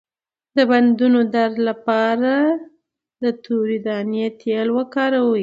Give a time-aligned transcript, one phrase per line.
[0.55, 2.33] د بندونو درد لپاره
[3.23, 5.39] د تورې دانې تېل وکاروئ